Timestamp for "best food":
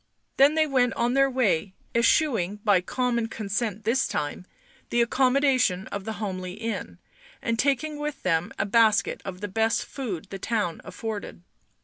9.47-10.25